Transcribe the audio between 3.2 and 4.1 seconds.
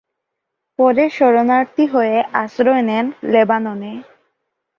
লেবাননে।